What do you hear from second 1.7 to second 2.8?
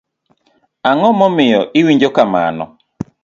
iwinjo kamano?